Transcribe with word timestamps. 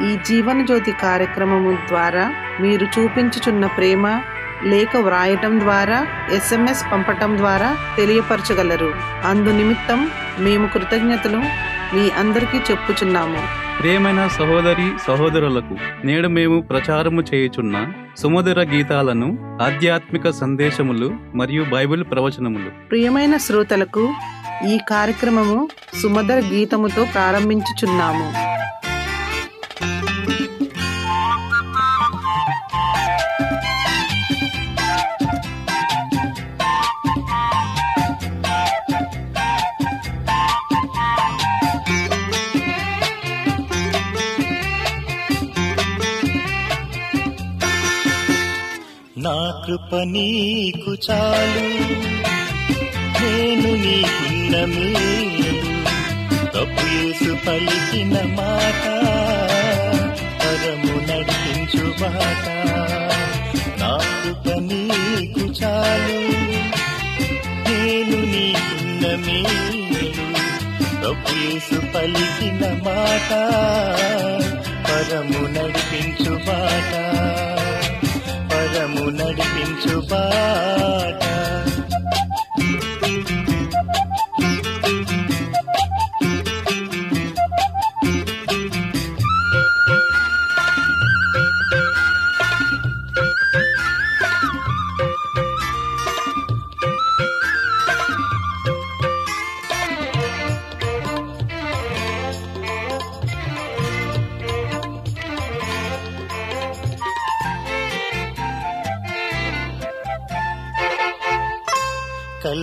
ఈ 0.00 0.16
జీవన 0.26 0.64
జ్యోతి 0.64 0.92
కార్యక్రమము 0.92 1.78
ద్వారా 1.88 2.34
మీరు 2.60 2.84
చూపించుచున్న 2.84 3.66
ప్రేమ 3.66 4.20
లేఖ 4.64 4.96
వ్రాయటం 4.96 5.60
ద్వారా 5.60 6.06
ఎస్ఎంఎస్ 6.32 6.84
పంపటం 6.92 7.38
ద్వారా 7.38 7.76
తెలియపరచగలరు. 7.96 8.94
అందు 9.24 9.50
నిమిత్తం 9.50 10.10
మేము 10.38 10.66
కృతజ్ఞతలు 10.66 11.38
మీ 11.94 12.10
అందరికీ 12.10 12.58
చెప్పుచున్నాము. 12.58 13.62
ప్రియమైన 13.78 14.28
సహోదరి 14.28 14.88
సహోదరులకు 15.06 15.76
నేడు 16.04 16.28
మేము 16.28 16.60
ప్రచారము 16.60 17.20
చేయుచున్న 17.20 17.86
సుమధుర 18.18 18.62
గీతాలను 18.62 19.58
ఆధ్యాత్మిక 19.62 20.30
సందేశములు 20.30 21.10
మరియు 21.34 21.64
బైబిల్ 21.64 22.04
ప్రవచనములు. 22.04 22.88
ప్రియమైన 22.88 23.36
శ్రోతలకు 23.36 24.12
ఈ 24.66 24.78
కార్యక్రమము 24.88 25.68
సుమధుర 26.02 26.42
గీతముతో 26.52 27.06
ప్రారంభించుచున్నాము. 27.14 28.51
కృప 49.64 49.94
నీకు 49.94 50.92
చాలు. 51.06 51.66
నేను 53.22 53.70
నీకున్న 53.84 54.54
మేలు 54.64 55.52
తప్పు 56.54 56.84
యేసు 56.94 57.30
పలికిన 57.46 58.14
మాట. 58.38 58.84
పరము 60.40 60.94
నడిపించు 61.08 61.86
బాట 62.00 62.46
నా 63.80 63.92
కృప 64.22 64.46
నీకు 64.70 65.44
చాలు. 65.60 66.18
నేను 67.68 68.18
నీకున్న 68.34 69.04
మేలు 69.26 70.06
తప్పు 71.04 71.34
యేసు 71.44 71.80
పలికిన 71.94 72.64
మాట. 72.86 73.30
పరము 74.88 75.42
నడిపించు 75.56 76.34
బాట 76.46 76.92
మార్గము 78.72 79.04
నడిపించు 79.10 79.96
బాట. 80.10 81.22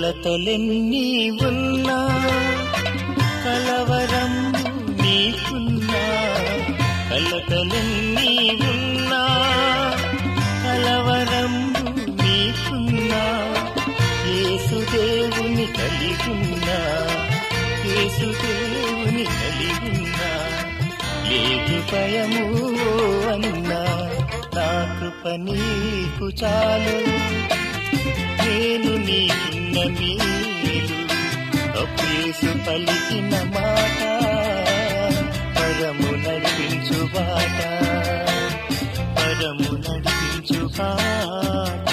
కలతలెన్ని 0.01 1.05
ఉన్నా 1.47 1.95
కలవరం 3.43 4.33
నీకున్నా 4.99 6.03
కలతలెన్ని 7.09 8.29
ఉన్నా 8.69 9.19
కలవరం 10.63 11.53
నీకున్నా 12.21 13.21
యేసుదేవుని 14.29 15.67
కలిగున్నా 15.77 16.79
యేసుదేవుని 17.89 19.27
కలిగున్నా 19.35 20.31
లేదు 21.27 21.79
భయము 21.91 22.47
అన్నా 23.35 23.83
నా 24.57 24.69
కృప 24.95 25.35
నీకు 25.45 26.29
చాలు 26.41 26.97
నేను 28.41 28.93
నీకు 29.07 29.58
పలికిన 32.69 33.35
మాట 33.53 34.01
పరము 35.55 36.09
నడిపించు 36.23 36.99
బాట 37.13 37.59
పరము 39.17 39.71
నడిపించు 39.85 40.61
బాట 40.77 41.85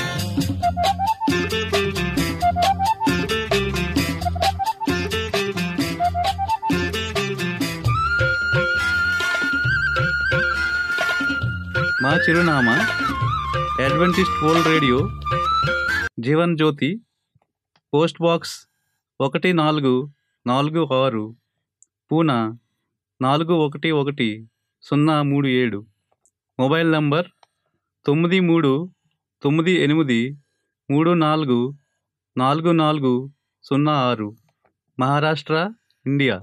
మా 12.02 12.12
చిరునామా 12.24 12.76
Adventist 13.84 14.36
World 14.42 14.68
Radio 14.72 14.98
Jeevan 16.20 16.54
Jyoti 16.56 16.90
post 17.92 18.20
box 18.22 18.54
ఒకటి 19.20 19.50
నాలుగు 19.54 19.92
నాలుగు 20.46 20.94
ఆరు 20.94 21.36
పూనా 22.12 22.58
నాలుగు 23.20 23.54
ఒకటి 23.54 23.90
ఒకటి 23.90 24.48
సున్నా 24.82 25.22
మూడు 25.22 25.48
ఏడు. 25.48 25.86
మొబైల్ 26.58 26.92
నంబర్ 26.92 27.26
తొమ్మిది 28.06 28.40
మూడు 28.40 28.90
తొమ్మిది 29.42 29.72
ఎనిమిది 29.72 30.38
మూడు 30.90 31.10
నాలుగు 31.10 31.74
నాలుగు 32.36 32.72
నాలుగు 32.72 33.30
సున్నా 33.62 33.92
ఆరు. 33.92 34.36
Maharashtra 35.00 35.72
India. 36.06 36.42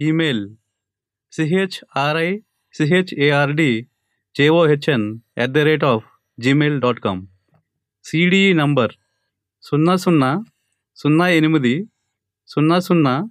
Email 0.00 0.56
C H R I 1.32 2.38
C H A R D 2.72 3.88
J O H N 4.36 5.18
at 5.38 5.52
the 5.52 5.58
rate 5.58 5.84
of 5.84 6.04
Gmail 6.38 6.80
dot 6.80 7.00
com. 7.00 7.26
C D E 8.04 8.52
number 8.54 8.92
సున్నా 9.62 9.96
సున్నా 9.96 10.44
సున్నా 10.96 11.28
ఎనిమిది 11.28 11.88
సున్నా 12.46 12.80
సున్నా 12.80 13.28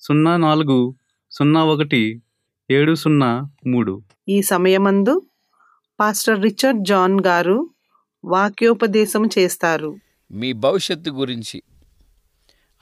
సున్నా 0.00 0.36
నాలుగు 0.36 0.94
సున్నా 1.30 1.64
ఒకటి 1.64 2.22
ఏడు 2.70 2.94
సున్నా 2.94 3.50
మూడు. 3.66 4.02
ఈ 4.28 4.42
సమయమందు 4.42 5.22
పాస్టర్ 6.00 6.42
రిచర్డ్ 6.42 6.84
జాన్ 6.84 7.20
గారు 7.26 7.70
వాక్యోపదేశం 8.24 9.26
చేస్తారు. 9.38 9.96
మీ 10.30 10.52
భవిష్యత్తు 10.52 11.10
గురించి 11.10 11.62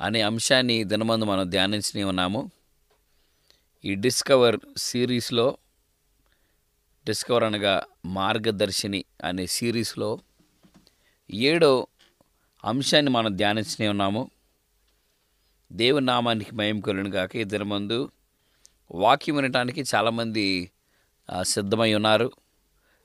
అనే 0.00 0.20
అంశాన్ని 0.20 0.84
దినమందు 0.84 1.24
మనం 1.24 1.50
ధ్యానించని 1.50 2.02
ఉన్నాము. 2.02 2.50
ఈ 3.84 3.94
డిస్కవర్ 3.94 4.60
సిరీస్లో 4.76 5.56
డిస్కవర్ 7.06 7.44
అనగా 7.44 7.82
మార్గదర్శిని 8.06 9.04
అనే 9.24 9.46
సిరీస్లో 9.46 10.18
ఏడో 11.30 11.86
అంశాన్ని 12.64 13.10
మనం 13.10 13.36
ధ్యానించనే 13.36 13.88
ఉన్నాము. 13.88 14.30
దేవుని 15.72 16.06
నామానికి 16.06 16.54
మయం 16.54 16.80
కలును 16.80 17.36
ఇద్దరి 17.36 17.64
ముందు 17.64 18.10
వాక్యం 18.90 19.36
వినటానికి 19.36 19.84
చాలామంది 19.94 20.70
సిద్ధమై 21.42 21.94
ఉన్నారు. 21.94 22.32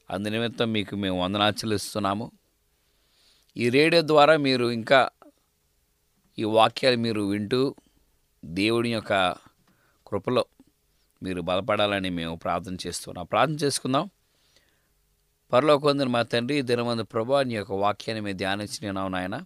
అందు 0.10 0.30
నిమిత్తం 0.30 0.72
మీకు 0.72 0.96
మేము 0.96 1.24
వందనాలు 1.24 1.54
చెల్లిస్తున్నాము. 1.54 2.32
ఈ 3.58 3.70
రేడియో 3.70 4.02
ద్వారా 4.02 4.38
మీరు 4.38 4.72
ఇంకా 4.72 5.10
ఈ 6.40 6.44
వాక్యాలు 6.44 6.98
మీరు 6.98 7.22
వింటూ 7.22 7.76
దేవుని 8.46 8.94
యొక్క 8.94 9.32
కృపలో 10.08 10.46
మీరు 11.24 11.42
బలపడాలని 11.42 12.10
మేము 12.10 12.36
ప్రార్థన 12.36 12.78
చేస్తున్నాం. 12.88 13.26
ప్రార్థన 13.26 13.56
చేసుకుందాం. 13.56 14.10
పరలోకొందని 15.54 16.10
మా 16.10 16.22
తండ్రి 16.22 16.62
దినమంది 16.62 16.84
దినమందు 16.84 17.04
ప్రభా 17.04 17.44
నీ 17.44 17.56
యొక్క 17.56 17.72
వాక్యాన్ని 17.72 18.26
మేము 18.26 18.38
ధ్యానించినావు 18.38 19.08
నాయన. 19.08 19.46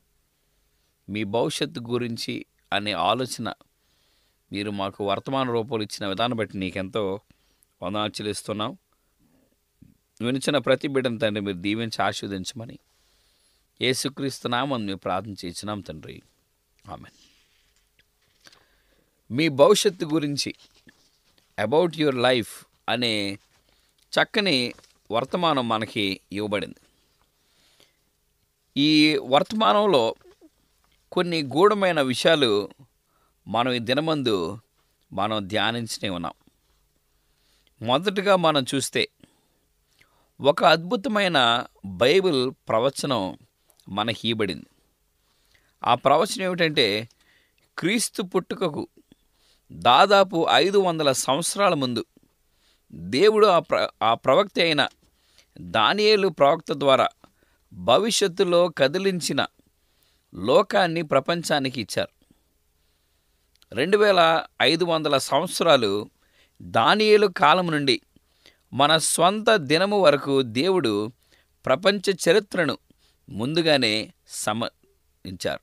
మీ 1.10 1.24
భవిష్యత్తు 1.24 1.80
గురించి 1.80 2.46
అనే 2.74 2.92
ఆలోచన 2.92 3.54
మీరు 4.52 4.72
మాకు 4.72 5.08
వర్తమాన 5.08 5.52
రూపంలో 5.52 5.84
ఇచ్చిన 5.84 6.08
విధానం 6.08 6.38
బట్టి 6.38 6.58
నీకెంతో 6.58 7.20
వందనాలు 7.84 8.12
చెల్లిస్తున్నాం. 8.12 8.78
వినిచిన 10.22 10.58
ప్రతి 10.58 10.88
బిడ్డను 10.88 11.20
తండ్రి 11.20 11.42
మీరు 11.46 11.58
దీవించి 11.58 12.04
ఆశీర్వదించమని 12.04 12.80
ఏసుక్రీస్తున్నామని 13.82 14.86
మేము 14.86 14.98
ప్రార్థన 14.98 15.36
చేసినాం 15.46 15.82
తండ్రి. 15.82 16.22
ఆమె 16.90 17.10
మీ 19.32 19.48
భవిష్యత్తు 19.48 20.06
గురించి 20.06 20.56
అబౌట్ 21.60 21.98
యువర్ 21.98 22.16
లైఫ్ 22.16 22.66
అనే 22.90 23.40
చక్కని 24.14 24.74
వర్తమానం 25.12 25.68
మనకి 25.68 26.20
ఇవ్వబడింది. 26.32 26.82
ఈ 28.78 29.18
వర్తమానంలో 29.18 30.16
కొన్ని 31.12 31.44
గూఢమైన 31.44 32.02
విషయాలు 32.02 32.70
మనం 33.48 33.72
ఈ 33.72 33.80
దినమందు 33.80 34.60
మనం 35.14 35.48
ధ్యానించనే 35.48 36.10
ఉన్నాం. 36.10 36.34
మొదటగా 37.82 38.36
మనం 38.36 38.66
చూస్తే 38.76 39.08
ఒక 40.42 40.64
అద్భుతమైన 40.64 41.66
బైబిల్ 41.86 42.52
ప్రవచనం 42.70 43.38
మనకి 43.90 44.30
ఇవ్వబడింది. 44.30 44.66
ఆ 45.84 45.96
ప్రవచనం 45.96 46.46
ఏమిటంటే 46.46 47.10
క్రీస్తు 47.78 48.22
పుట్టుకకు 48.22 48.88
దాదాపు 49.72 50.48
ఐదు 50.50 50.78
వందల 50.78 51.12
సంవత్సరాల 51.12 51.74
ముందు 51.74 52.06
దేవుడు 52.94 53.48
ఆ 53.48 53.60
ప్ర 53.60 53.90
ఆ 54.04 54.14
ప్రవక్త 54.14 54.60
అయిన 54.60 54.88
దానియేలు 55.62 56.28
ప్రవక్త 56.28 56.74
ద్వారా 56.74 57.08
భవిష్యత్తులో 57.74 58.70
కదిలించిన 58.70 59.46
లోకాన్ని 60.36 61.02
ప్రపంచానికి 61.02 61.82
ఇచ్చారు. 61.82 62.10
రెండు 63.76 63.98
వేల 63.98 64.44
ఐదు 64.62 64.86
వందల 64.86 65.18
సంవత్సరాలు 65.18 66.10
దానియేలు 66.62 67.28
కాలం 67.28 67.72
నుండి 67.72 68.02
మన 68.74 68.98
స్వంత 68.98 69.56
దినము 69.56 70.02
వరకు 70.02 70.42
దేవుడు 70.42 71.12
ప్రపంచ 71.66 72.16
చరిత్రను 72.30 72.78
ముందుగానే 73.30 74.14
సమించారు 74.28 75.60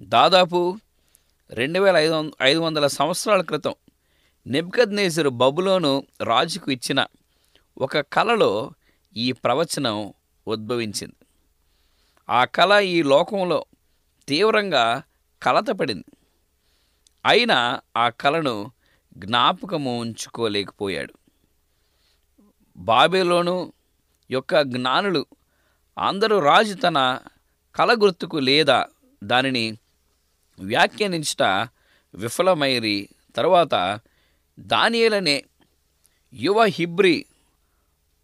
దాదాపు 0.00 0.78
రెండు 1.50 1.80
వేల 1.80 1.96
ఐదు 1.96 2.32
ఐదు 2.42 2.58
వందల 2.58 2.86
సంవత్సరాల 2.86 3.42
క్రితం 3.42 3.74
నెబ్కద్నేజరు 4.46 5.28
బబులోను 5.28 6.06
రాజుకు 6.22 6.70
ఇచ్చిన 6.70 7.06
ఒక 7.78 7.98
కళలో 7.98 8.70
ఈ 9.16 9.32
ప్రవచనం 9.32 10.14
ఉద్భవించింది. 10.46 11.23
ఆ 12.28 12.44
కళ 12.44 12.80
ఈ 12.80 13.02
లోకంలో 13.02 13.64
తీవ్రంగా 14.28 15.02
కలతపడింది. 15.42 16.04
అయినా 17.24 17.80
ఆ 17.96 18.08
కళను 18.08 18.72
జ్ఞాపకము 19.16 20.00
ఉంచుకోలేకపోయాడు. 20.00 21.14
బాబేలోను 22.76 23.72
యొక్క 24.30 24.62
జ్ఞానులు 24.62 25.26
అందరూ 25.98 26.38
రాజు 26.38 26.74
తన 26.74 27.18
కళ 27.76 27.94
గుర్తుకు 27.94 28.36
లేదా 28.36 28.86
దానిని 29.24 29.78
వ్యాఖ్యానించట 30.58 31.42
విఫలమైరి 32.14 33.08
తరువాత 33.36 34.00
దానియలనే 34.58 35.44
యువ 36.34 36.64
హిబ్రి 36.64 37.26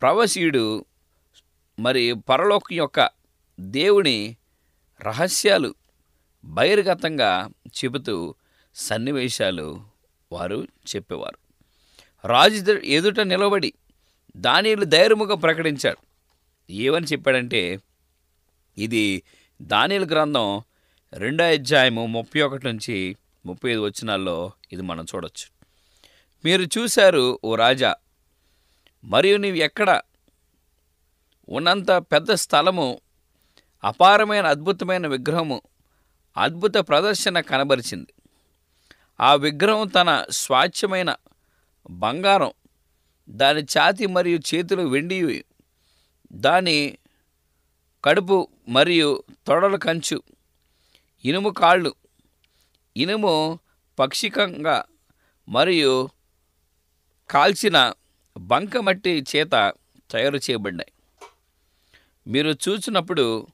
ప్రవసీయుడు 0.03 0.85
మరి 1.79 2.15
పరలోకం 2.15 2.77
యొక్క 2.77 3.20
దేవుని 3.61 4.37
రహస్యాలు 5.01 5.75
బహిర్గతంగా 6.45 7.51
చెబుతూ 7.69 8.35
సన్నివేశాలు 8.75 9.83
వారు 10.33 10.67
చెప్పేవారు. 10.97 11.39
రాజు 12.29 12.73
ఎదుట 12.73 13.21
నిలబడి 13.21 13.73
దానిలు 14.37 14.85
ధైర్యముగా 14.85 15.35
ప్రకటించాడు. 15.35 15.97
ఏమని 16.73 17.07
చెప్పాడంటే 17.07 17.81
ఇది 18.79 19.23
దానిల 19.63 20.05
గ్రంథం 20.05 20.63
రెండో 21.13 21.45
అధ్యాయము 21.45 22.07
ముప్పై 22.07 22.41
ఒకటి 22.41 22.67
నుంచి 22.67 23.17
ముప్పై 23.47 23.71
ఐదు 23.71 23.81
వచనాల్లో 23.81 24.53
ఇది 24.73 24.83
మనం 24.83 25.07
చూడొచ్చు. 25.15 25.65
మీరు 26.45 26.63
చూశారు 26.63 27.41
ఓ 27.45 27.55
రాజా 27.55 27.95
మరియు 29.05 29.37
నీవు 29.37 29.57
ఎక్కడ 29.57 30.01
ఉన్నంత 31.49 31.91
పెద్ద 31.91 32.33
స్థలము 32.33 33.01
అపారమైన 33.85 34.47
అద్భుతమైన 34.47 35.07
విగ్రహము 35.07 35.63
అద్భుత 36.37 36.77
ప్రదర్శన 36.77 37.41
కనబరిచింది. 37.41 38.13
ఆ 39.21 39.35
విగ్రహం 39.35 39.89
తన 39.89 40.25
స్వాచ్ఛమైన 40.31 41.11
బంగారం 41.91 42.53
దాని 43.29 43.63
ఛాతి 43.63 44.07
మరియు 44.07 44.39
చేతులు 44.55 44.83
వెండి 44.83 45.45
దాని 46.33 46.99
కడుపు 48.05 48.49
మరియు 48.69 49.25
తొడల 49.47 49.77
కంచు 49.77 50.23
ఇనుము 51.25 51.51
కాళ్ళు 51.51 51.95
ఇనుము 52.97 53.35
పక్షికంగా 53.99 54.85
మరియు 55.49 56.11
కాల్చిన 57.31 57.93
బంకమట్టి 58.39 59.25
చేత 59.37 59.75
తయారు 60.11 60.37
చేయబడ్డాయి 60.37 60.93
మీరు 62.27 62.51
చూసినప్పుడు 62.51 63.47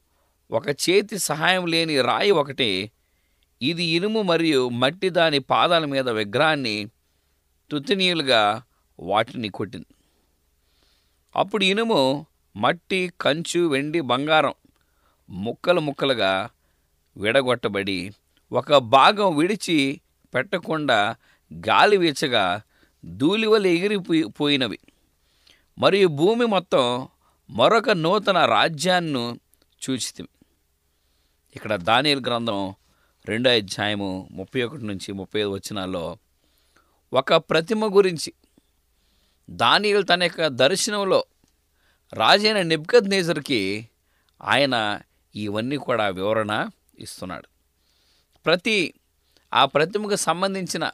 ఒక 0.51 0.69
చేతి 0.69 1.19
సహాయం 1.19 1.67
లేని 1.67 2.03
రాయి 2.03 2.31
ఒకటి 2.31 2.91
ఇది 3.63 3.85
ఇనుము 3.85 4.23
మరియు 4.23 4.69
మట్టి 4.69 5.11
దాని 5.11 5.39
పాదాల 5.39 5.85
మీద 5.85 6.09
విగ్రహాన్ని 6.09 6.91
తుతినీయులుగా 7.71 8.63
వాటిని 8.99 9.49
కొట్టింది. 9.49 9.87
అప్పుడు 11.37 11.65
ఇనుము 11.65 12.27
మట్టి 12.57 13.13
కంచు 13.21 13.69
వెండి 13.69 14.01
బంగారం 14.01 14.55
ముక్కలు 15.31 15.81
ముక్కలుగా 15.81 16.51
విడగొట్టబడి 17.17 18.13
ఒక 18.53 18.77
భాగం 18.77 19.37
విడిచి 19.37 20.01
పెట్టకుండా 20.35 21.17
గాలి 21.69 21.97
వీచగా 21.97 22.63
ధూళివలు 23.05 23.67
ఎగిరిపోయి 23.67 24.25
పోయినవి. 24.25 24.79
మరియు 25.79 26.09
భూమి 26.09 26.47
మొత్తం 26.47 27.09
మరొక 27.51 27.91
నూతన 27.91 28.45
రాజ్యాన్ని 28.45 29.25
చూచితివి 29.83 30.29
ఇక్కడ 31.57 31.77
దానియల్ 31.77 32.21
గ్రంథం 32.21 32.75
రెండో 33.27 33.51
అధ్యాయము 33.51 34.29
ముప్పై 34.31 34.63
ఒకటి 34.63 34.87
నుంచి 34.87 35.13
ముప్పై 35.13 35.41
ఐదు 35.41 35.49
వచ్చినాల్లో 35.49 36.19
ఒక 37.13 37.35
ప్రతిమ 37.35 37.97
గురించి 37.97 38.33
దానియల్ 39.51 40.05
తన 40.05 40.23
యొక్క 40.23 40.47
దర్శనంలో 40.47 41.25
రాజైన 42.13 42.63
నిబ్గద్ 42.63 43.09
నేజర్కి 43.09 43.91
ఆయన 44.43 45.01
ఇవన్నీ 45.35 45.77
కూడా 45.77 46.09
వివరణ 46.09 46.69
ఇస్తున్నాడు. 46.99 47.49
ప్రతి 48.45 48.95
ఆ 49.53 49.65
ప్రతిమకు 49.65 50.17
సంబంధించిన 50.17 50.91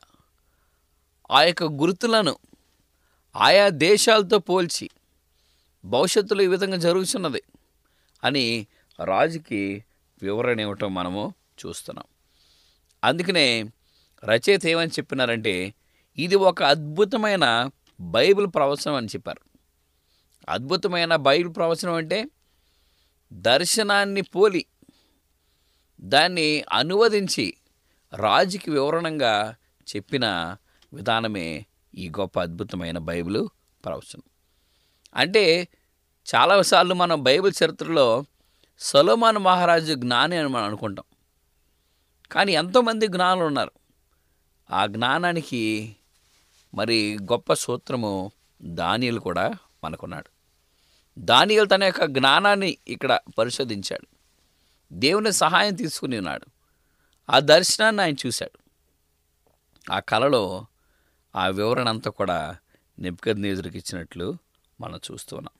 ఆ 1.30 1.42
యొక్క 1.42 1.62
గుర్తులను 1.62 2.38
ఆయా 3.36 3.68
దేశాలతో 3.68 4.38
పోల్చి 4.38 4.90
భవిష్యత్తులో 5.84 6.42
ఈ 6.42 6.46
విధంగా 6.46 6.76
జరుగుతున్నది 6.76 7.42
అని 8.24 8.66
రాజుకి 9.00 9.84
వివరణ 10.22 10.60
ఇవ్వటం 10.60 10.94
మనము 10.94 11.34
చూస్తున్నాం. 11.66 12.04
అందుకనే 13.04 13.64
రచయిత 14.24 14.66
ఏమని 14.66 14.90
చెప్పినారంటే 14.90 15.74
ఇది 16.18 16.36
ఒక 16.36 16.62
అద్భుతమైన 16.62 17.70
బైబిల్ 18.00 18.46
ప్రవచనం 18.46 18.94
అని 18.94 19.06
చెప్పారు. 19.06 19.40
అద్భుతమైన 20.48 21.16
బైబిల్ 21.16 21.54
ప్రవచనం 21.56 21.92
అంటే 21.92 22.28
దర్శనాన్ని 23.32 24.22
పోలి 24.22 24.66
దాన్ని 26.00 26.64
అనువదించి 26.72 27.54
రాజుకి 28.14 28.70
వివరణంగా 28.70 29.54
చెప్పిన 29.96 30.56
విధానమే 30.92 31.66
ఈ 31.94 32.08
గొప్ప 32.08 32.40
అద్భుతమైన 32.40 32.98
బైబిల్ 32.98 33.48
ప్రవచనం. 33.84 34.22
అంటే 35.14 35.68
చాలాసార్లు 36.34 36.94
మనం 36.94 37.22
బైబిల్ 37.22 37.52
చరిత్రలో 37.64 38.24
సలోమాన్ 38.84 39.38
మహారాజు 39.38 39.94
జ్ఞాని 39.94 40.36
అని 40.36 40.48
మనం 40.48 40.64
అనుకుంటాం. 40.64 41.04
కానీ 42.32 42.52
ఎంతోమంది 42.52 43.06
జ్ఞానులు 43.06 43.46
ఉన్నారు. 43.46 43.70
ఆ 44.70 44.86
జ్ఞానానికి 44.86 45.96
మరి 46.74 47.18
గొప్ప 47.22 47.52
సూత్రము 47.52 48.30
దానియలు 48.62 49.20
కూడా 49.20 49.52
మనకున్నాడు. 49.84 50.30
దానియలు 51.18 51.66
తన 51.66 51.84
యొక్క 51.84 52.04
జ్ఞానాన్ని 52.04 52.78
ఇక్కడ 52.88 53.18
పరిశోధించాడు. 53.38 54.06
దేవుని 54.92 55.32
సహాయం 55.32 55.74
తీసుకుని 55.74 56.16
ఉన్నాడు. 56.16 56.46
ఆ 57.30 57.38
దర్శనాన్ని 57.38 58.02
ఆయన 58.02 58.14
చూశాడు. 58.26 58.58
ఆ 59.92 60.00
కళలో 60.00 60.66
ఆ 61.36 61.46
వివరణ 61.48 61.88
అంతా 61.88 62.10
కూడా 62.10 62.56
నెప్పుకద్నేజుడికి 62.98 63.78
ఇచ్చినట్లు 63.78 64.36
మనం 64.80 65.00
చూస్తున్నాం 65.12 65.54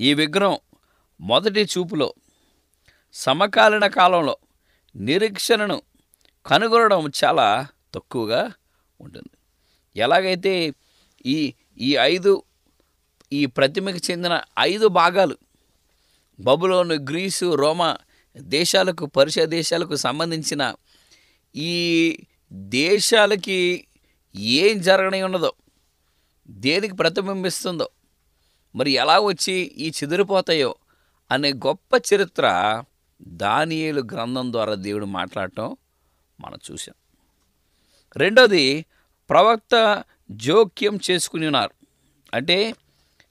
ఈ 0.00 0.14
విగ్రహం 0.14 0.58
మొదటి 1.20 1.62
చూపులో 1.62 2.14
సమకాలీన 3.14 3.86
కాలంలో 3.86 4.34
నిరీక్షణను 4.94 5.82
కనుగొనడం 6.46 7.02
చాలా 7.24 7.46
తక్కువగా 7.94 8.42
ఉంటుంది. 9.00 9.30
ఎలాగైతే 9.96 10.52
ఈ 11.24 11.38
ఈ 11.76 11.90
ఐదు 12.12 12.32
ఈ 13.32 13.46
ప్రతిమకు 13.46 14.00
చెందిన 14.10 14.34
ఐదు 14.58 14.86
భాగాలు 14.88 15.36
బబులోను 16.38 16.94
గ్రీసు 17.10 17.46
రోమా 17.54 17.90
దేశాలకు 18.36 19.06
పరుష 19.06 19.38
దేశాలకు 19.38 19.96
సంబంధించిన 19.96 20.62
ఈ 21.54 21.74
దేశాలకి 22.78 23.58
ఏం 24.58 24.74
జరగని 24.80 25.22
ఉన్నదో 25.22 25.52
దేనికి 26.48 26.94
ప్రతిబింబిస్తుందో 26.96 27.86
మరి 28.74 28.90
ఎలా 28.92 29.16
వచ్చి 29.20 29.56
ఈ 29.76 29.92
చెదిరిపోతాయో 29.98 30.70
అనే 31.30 31.50
గొప్ప 31.66 31.90
చరిత్ర 32.08 32.46
దానియేలు 33.22 34.00
గ్రంథం 34.12 34.52
ద్వారా 34.52 34.74
దేవుడు 34.74 35.06
మాట్లాడటం 35.06 35.76
మనం 36.40 36.58
చూసాం 36.70 36.94
రెండోది 38.16 38.84
ప్రవక్త 39.30 40.04
జోక్యం 40.30 40.98
చేసుకుని 41.10 41.46
ఉన్నారు. 41.46 41.70
అంటే 42.34 42.74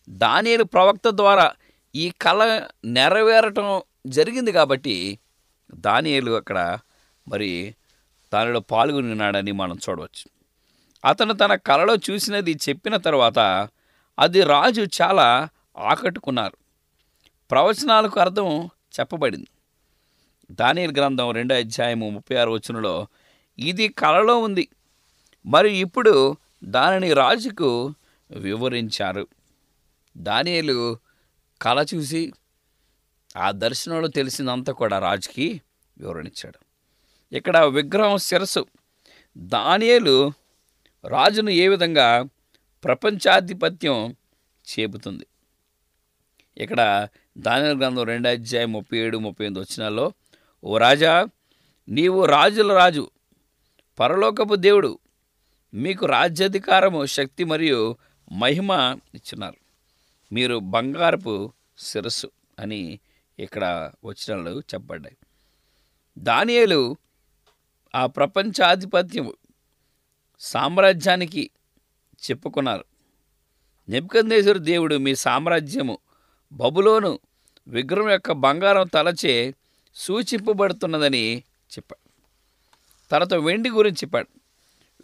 దానియేలు 0.09 0.63
ప్రవక్త 0.63 1.09
ద్వారా 1.09 1.53
ఈ 1.95 2.09
కళ 2.09 2.67
నెరవేరటం 2.85 3.81
జరిగింది 4.07 4.51
కాబట్టి 4.51 5.19
దానియేలు 5.73 6.31
అక్కడ 6.31 6.79
మరి 7.27 7.75
దానిలో 8.33 8.59
పాల్గొని 8.59 9.11
ఉన్నాడని 9.11 9.51
మనం 9.51 9.79
చూడవచ్చు. 9.89 10.29
అతను 11.05 11.33
తన 11.33 11.55
కళలో 11.55 11.95
చూసినది 11.95 12.51
చెప్పిన 12.69 12.97
తర్వాత 12.97 13.69
అది 14.19 14.43
రాజు 14.43 14.87
చాలా 15.01 15.49
ఆకట్టుకున్నారు. 15.77 16.57
ప్రవచనాలకు 17.51 18.19
అర్థం 18.19 18.69
చెప్పబడింది. 18.99 19.47
దానియల్ 20.51 20.91
గ్రంథం 20.91 21.31
రెండో 21.31 21.55
అధ్యాయము 21.55 22.09
ముప్పై 22.09 22.35
ఆరు 22.35 22.51
వచనంలో 22.51 23.07
ఇది 23.59 23.87
కళలో 23.87 24.37
ఉంది. 24.37 24.67
మరి 25.45 25.77
ఇప్పుడు 25.77 26.37
దానిని 26.63 27.13
రాజుకు 27.13 27.93
వివరించారు. 28.31 29.27
దానియలు 30.17 30.97
కళ 31.61 31.85
చూసి 31.95 32.33
ఆ 33.37 33.51
దర్శనంలో 33.51 34.07
తెలిసిందంతా 34.07 34.73
కూడా 34.73 34.99
రాజుకి 34.99 35.61
వివరణించాడు. 35.99 36.59
ఇక్కడ 37.35 37.57
విగ్రహం 37.57 38.17
శిరస్సు. 38.17 38.65
దానియలు 39.37 40.31
రాజును 41.05 41.49
ఏ 41.49 41.67
విధంగా 41.67 42.29
ప్రపంచాధిపత్యం 42.83 44.15
చేపుతుంది? 44.69 45.25
ఇక్కడ 46.57 47.07
దాని 47.37 47.79
గ్రంథం 47.79 48.03
రెండు 48.03 48.27
అధ్యాయం 48.27 48.71
ముప్పై 48.71 48.97
ఏడు 48.97 49.17
ముప్పై 49.17 49.45
ఎనిమిది 49.45 49.59
వచ్చినాల్లో 49.59 50.13
ఓ 50.67 50.77
రాజా 50.77 51.29
నీవు 51.89 52.25
రాజుల 52.25 52.73
రాజు 52.73 53.09
పరలోకపు 53.99 54.55
దేవుడు. 54.55 54.99
మీకు 55.73 56.05
రాజ్యాధికారము 56.05 57.05
శక్తి 57.05 57.43
మరియు 57.43 57.95
మహిమ 58.31 58.71
ఇచ్చినారు. 59.15 59.55
మీరు 60.33 60.59
బంగారపు 60.59 61.53
శిరస్సు 61.77 62.31
అని 62.59 62.99
ఇక్కడ 63.39 63.91
వచనాలు 64.05 64.59
చెప్పబడ్డాయి. 64.59 65.17
దానియేలు 66.17 66.95
ఆ 67.95 68.05
ప్రపంచాధిపత్యం 68.05 69.33
సామ్రాజ్యానికి 70.39 71.49
చెప్పుకున్నారు. 72.29 72.85
నెప్పుకందేశ్వర 73.89 74.57
దేవుడు 74.57 74.95
మీ 74.95 75.15
సామ్రాజ్యము 75.15 75.97
బబులోను 76.51 77.19
విగ్రహం 77.67 78.09
యొక్క 78.09 78.31
బంగారం 78.31 78.87
తలచే 78.87 79.55
సూచింపబడుతున్నదని 79.97 81.43
చెప్పాడు. 81.77 82.09
తర్వాత 83.11 83.33
వెండి 83.33 83.69
గురించి 83.69 83.95
చెప్పాడు. 83.95 84.27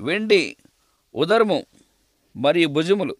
వెండి 0.03 0.57
ఉదరము 1.15 1.65
మరియు 2.35 2.67
భుజములు. 2.67 3.17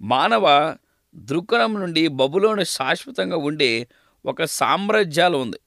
మానవ 0.00 0.76
దృక్కణం 1.16 1.74
నుండి 1.74 2.08
బబులోని 2.08 2.64
శాశ్వతంగా 2.64 3.36
ఉండే 3.36 3.88
ఒక 4.26 4.44
సామ్రాజ్యాలు 4.44 5.38
ఉంది. 5.38 5.60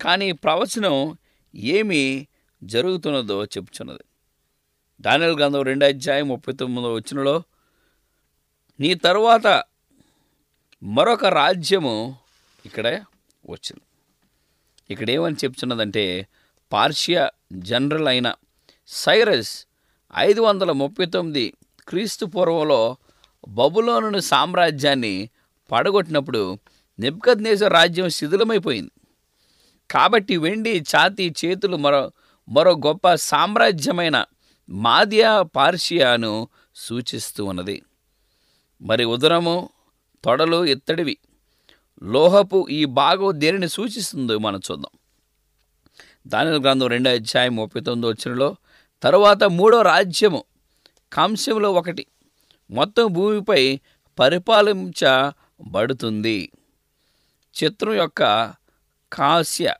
కానీ 0.00 0.32
ప్రవచనం 0.32 1.16
ఏమి 1.54 2.26
జరుగుతున్నదో 2.64 3.44
చెప్పుచున్నది 3.44 4.04
దానిల 5.00 5.36
గ్రంథం 5.36 5.62
రెండు 5.62 5.84
అధ్యాయం 5.84 6.28
ముప్పై 6.28 6.54
తొమ్మిదో 6.54 6.94
వచ్చినలో 6.94 7.42
నీ 8.80 8.94
తరువాత 8.94 9.64
మరొక 10.82 11.24
రాజ్యము 11.24 12.16
ఇక్కడ 12.66 12.88
వచ్చింది. 13.50 13.80
ఇక్కడ 14.90 15.10
ఏమని 15.10 15.36
చెప్తున్నదంటే 15.44 16.28
పార్షియా 16.72 17.30
జనరల్ 17.52 18.08
అయిన 18.08 18.34
సైరస్ 18.88 19.66
ఐదు 20.16 20.40
వందల 20.40 20.72
ముప్పై 20.72 21.06
తొమ్మిది 21.06 21.52
క్రీస్తు 21.88 22.26
పూర్వంలో 22.26 22.96
బబులోను 23.48 24.20
సామ్రాజ్యాన్ని 24.20 25.30
పడగొట్టినప్పుడు 25.72 26.58
నెబ్కద్నేసర్ 26.98 27.72
రాజ్యం 27.72 28.08
శిథిలమైపోయింది. 28.08 28.92
కాబట్టి 29.90 30.36
వెండి 30.36 30.80
ఛాతి 30.80 31.34
చేతులు 31.44 31.76
మరో 31.76 32.12
మరో 32.48 32.72
గొప్ప 32.74 33.14
సామ్రాజ్యమైన 33.14 34.24
మాదియా 34.68 35.42
పార్షియాను 35.42 36.48
సూచిస్తూ 36.74 37.44
ఉన్నది. 37.44 37.82
మరి 38.82 39.04
ఉదరము 39.04 39.70
తొడలు 40.24 40.64
ఇత్తడివి 40.64 41.18
లోహపు 42.02 42.66
ఈ 42.70 42.84
భాగం 42.84 43.30
దేనిని 43.32 43.68
సూచిస్తుందో 43.68 44.38
మనం 44.38 44.60
చూద్దాం. 44.70 44.90
దాని 46.26 46.50
గ్రంథం 46.50 46.86
రెండో 46.86 47.10
అధ్యాయం 47.10 47.56
ముప్పై 47.56 47.80
తొమ్మిది 47.80 48.12
వచ్చినలో 48.12 48.56
తరువాత 49.02 49.44
మూడో 49.44 49.82
రాజ్యము 49.82 50.44
కాంస్యంలో 51.12 51.72
ఒకటి 51.72 52.06
మొత్తం 52.70 53.06
భూమిపై 53.06 53.80
పరిపాలించబడుతుంది. 54.18 56.52
చిత్రం 57.62 57.94
యొక్క 57.94 58.54
కాంస్య 59.12 59.74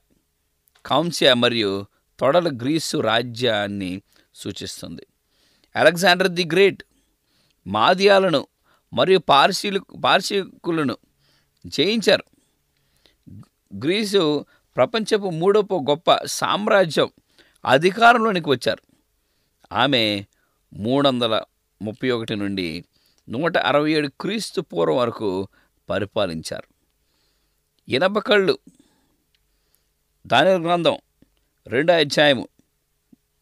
కాంస్య 0.87 1.35
మరియు 1.35 1.87
తొడల 2.21 2.49
గ్రీసు 2.49 2.99
రాజ్యాన్ని 2.99 4.03
సూచిస్తుంది. 4.35 5.07
అలెగ్జాండర్ 5.77 6.29
ది 6.29 6.45
గ్రేట్ 6.45 6.83
మాదియాలను 7.67 8.47
మరియు 8.93 9.19
పార్సీలు 9.19 9.81
పార్సీకులను 10.05 10.97
జయించారు. 11.67 12.25
గ్రీసు 13.85 14.45
ప్రపంచపు 14.77 15.31
మూడవ 15.31 15.67
గొప్ప 15.75 16.17
సామ్రాజ్యం 16.27 17.11
అధికారంలోనికి 17.65 18.51
వచ్చారు. 18.51 18.83
ఆమె 19.73 20.25
మూడు 20.73 21.09
వందల 21.09 21.43
ముప్పై 21.83 22.11
ఒకటి 22.11 22.37
నుండి 22.37 22.85
నూట 23.29 23.59
అరవై 23.59 23.93
ఏడు 23.93 24.09
క్రీస్తు 24.21 24.61
పూర్వం 24.61 24.97
వరకు 24.97 25.49
పరిపాలించారు. 25.91 26.75
ఇనప 27.89 28.19
కళ్ళు. 28.19 28.59
దాని 30.27 30.51
గ్రంథం 30.51 30.99
రెండో 31.67 31.95
అధ్యాయము 31.95 32.49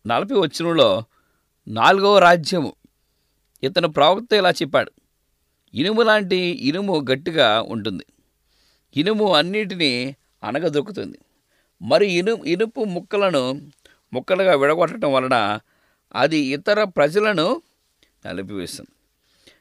నలభై 0.07 0.35
వచ్చినలో 0.35 1.05
నాలుగవ 1.69 2.19
రాజ్యము. 2.19 2.75
ఇతను 3.63 3.89
ప్రవక్త 3.89 4.33
ఇలా 4.33 4.51
చెప్పాడు. 4.51 4.93
ఇనుము 5.75 6.03
లాంటి 6.03 6.37
ఇనుము 6.37 7.07
గట్టిగా 7.11 7.63
ఉంటుంది. 7.63 8.05
ఇనుము 8.97 9.35
అన్నిటినీ 9.35 10.17
అనగదొక్కుతుంది 10.45 11.19
మరి 11.83 12.13
ఇను 12.13 12.33
ఇనుపు 12.33 12.85
ముక్కలను 12.85 13.63
ముక్కలుగా 14.13 14.55
విడగొట్టడం 14.55 15.13
వలన 15.13 15.61
అది 16.15 16.39
ఇతర 16.39 16.85
ప్రజలను 16.85 17.63
నలిపివేస్తుంది. 18.27 18.91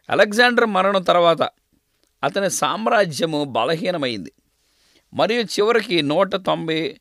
అలెగ్జాండర్ 0.09 0.65
మరణం 0.65 1.03
తర్వాత 1.03 1.49
అతని 2.23 2.49
సామ్రాజ్యము 2.49 3.43
బలహీనమైంది. 3.43 4.31
మరియు 5.13 5.41
చివరికి 5.41 6.01
నూట 6.01 6.35
తొంభై 6.35 6.97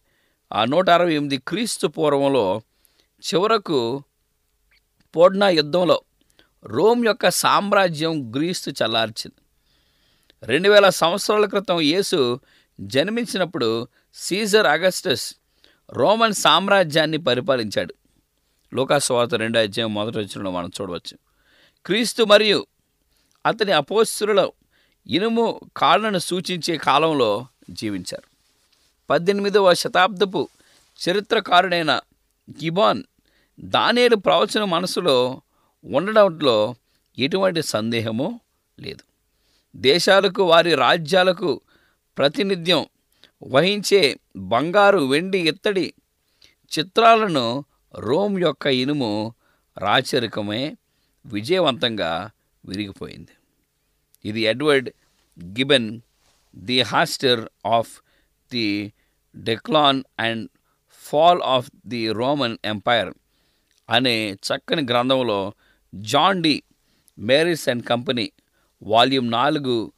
ఆ 0.52 0.64
నూట 0.64 0.90
అరవై 0.90 1.14
ఎనిమిది 1.14 1.36
క్రీస్తు 1.36 1.86
పూర్వంలో 1.86 2.60
చివరకు 3.22 4.04
పోడ్నా 5.16 5.48
యుద్ధంలో 5.48 6.00
రోమ్ 6.64 7.04
యొక్క 7.04 7.30
సామ్రాజ్యం 7.30 8.32
గ్రీస్తు 8.36 8.70
చల్లార్చింది. 8.70 9.42
రెండు 10.46 10.68
వేల 10.68 10.88
సంవత్సరాల 10.88 11.46
క్రితం 11.46 11.80
యేసు 11.80 12.40
జన్మించినప్పుడు 12.80 13.88
సీజర్ 14.14 14.66
అగస్టస్ 14.66 15.34
రోమన్ 15.92 16.32
సామ్రాజ్యాన్ని 16.32 17.18
పరిపాలించాడు. 17.18 17.94
లోకాస్వార్త 18.74 19.34
రెండో 19.34 19.60
అధ్యాయం 19.60 19.94
మొదటి 19.94 20.18
వచ్చిన 20.18 20.48
మనం 20.48 20.70
చూడవచ్చు. 20.80 21.18
క్రీస్తు 21.86 22.22
మరియు 22.22 22.66
అతని 23.46 23.72
అపోస్తుల 23.72 24.50
ఇనుము 25.06 25.60
కాళ్ళను 25.76 26.18
సూచించే 26.18 26.76
కాలంలో 26.76 27.46
జీవించారు. 27.70 28.36
పద్దెనిమిదవ 29.10 29.74
శతాబ్దపు 29.74 30.48
చరిత్రకారుడైన 31.08 32.00
గిబాన్ 32.50 33.02
దానియేలు 33.60 34.16
ప్రవచన 34.16 34.64
మనసులో 34.64 35.42
ఉండడంలో 35.86 36.74
ఎటువంటి 37.18 37.62
సందేహము 37.62 38.40
లేదు. 38.80 39.04
దేశాలకు 39.76 40.42
వారి 40.42 40.74
రాజ్యాలకు 40.74 41.60
ప్రాతినిధ్యం 42.18 42.86
వహించే 43.42 44.16
బంగారు 44.36 44.98
వెండి 44.98 45.38
ఇత్తడి 45.38 45.94
చిత్రాలను 46.78 47.64
రోమ్ 47.98 48.40
యొక్క 48.40 48.66
ఇనుము 48.66 49.34
రాచరికమే 49.78 50.76
విజయవంతంగా 51.26 52.30
విరిగిపోయింది. 52.66 53.30
ఇది 54.24 54.40
Edward 54.40 54.90
Gibbon 55.44 56.00
the 56.56 56.80
history 56.80 57.48
of 57.66 57.92
the 58.52 58.92
decline 59.36 60.02
and 60.18 60.48
fall 60.92 61.42
of 61.42 61.70
the 61.86 62.12
Roman 62.12 62.58
Empire 62.64 63.14
అనే 63.90 64.32
చక్కని 64.32 64.82
గ్రంథంలో 64.82 65.52
John 65.94 66.42
D 66.42 66.62
Meres 67.18 67.68
and 67.68 67.84
company 67.84 68.32
volume 68.82 69.30
నాలుగు 69.30 69.92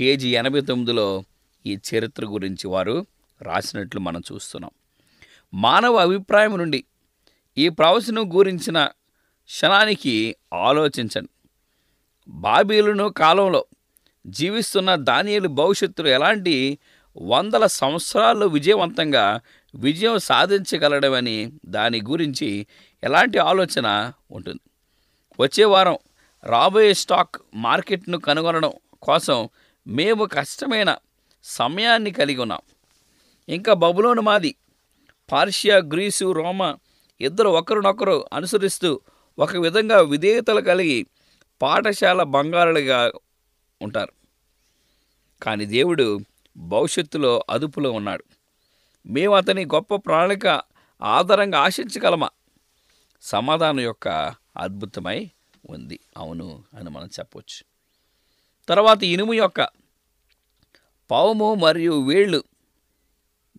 పేజీ 0.00 0.36
ఎనభై 0.36 0.60
తొమ్మిదిలో 0.60 1.24
ఈ 1.66 1.78
చరిత్ర 1.94 2.24
గురించి 2.24 2.68
వారు 2.68 3.06
రాసినట్లు 3.42 4.00
మనం 4.00 4.22
చూస్తున్నాం. 4.32 4.70
మానవ 5.54 5.96
అభిప్రాయం 5.96 6.58
నుండి 6.58 6.84
ఈ 7.58 7.68
ప్రవచనం 7.68 8.38
గురించిన 8.38 8.84
క్షణానికి 9.44 10.36
ఆలోచించండి. 10.54 11.28
బాబీలును 12.28 13.08
కాలంలో 13.08 13.64
జీవిస్తున్న 14.26 14.94
దానియలు 14.94 15.48
భవిష్యత్తులో 15.48 16.08
ఎలాంటి 16.08 16.78
వందల 17.22 17.66
సంవత్సరాల్లో 17.66 18.46
విజయవంతంగా 18.46 19.40
విజయం 19.74 20.18
సాధించగలడమని 20.18 21.52
దాని 21.66 22.00
గురించి 22.00 22.66
ఎలాంటి 23.04 23.38
ఆలోచన 23.38 24.12
ఉంటుంది? 24.30 24.60
వచ్చే 25.40 25.64
వారం 25.64 25.98
రాబోయే 26.44 26.94
స్టాక్ 26.94 27.36
మార్కెట్ను 27.54 28.18
కనుగొనడం 28.18 28.72
కోసం 29.02 29.48
మేము 29.86 30.24
కష్టమైన 30.24 30.96
సమయాన్ని 31.44 32.10
కలిగి 32.10 32.40
ఉన్నాం. 32.40 32.60
ఇంకా 33.48 33.72
బబులోను 33.72 34.22
మాది 34.22 34.54
పార్షియా 35.32 35.76
గ్రీసు 35.76 36.32
రోమా 36.32 36.76
ఇద్దరు 37.20 37.48
ఒకరినొకరు 37.48 38.26
అనుసరిస్తూ 38.32 39.00
ఒక 39.38 39.56
విధంగా 39.56 40.00
విధేయతలు 40.00 40.60
కలిగి 40.60 41.06
పాఠశాల 41.62 42.22
బంగారులుగా 42.22 43.12
ఉంటారు. 43.82 44.12
కానీ 45.42 45.66
దేవుడు 45.66 46.20
భవిష్యత్తులో 46.56 47.44
అదుపులో 47.50 47.92
ఉన్నాడు. 47.92 48.24
మేము 49.06 49.34
అతని 49.34 49.64
గొప్ప 49.64 49.94
ప్రణాళిక 49.94 50.62
ఆధారంగా 51.02 51.58
ఆశించగలమా? 51.58 52.28
సమాధానం 53.22 53.80
యొక్క 53.80 54.34
అద్భుతమై 54.56 55.30
ఉంది. 55.70 56.00
అవును 56.16 56.64
అని 56.74 56.90
మనం 56.90 57.08
చెప్పవచ్చు 57.18 57.64
తర్వాత 58.68 59.00
ఇనుము 59.04 59.34
యొక్క 59.34 59.60
పావము 61.10 61.54
మరియు 61.54 61.94
వేళ్ళు 62.08 62.44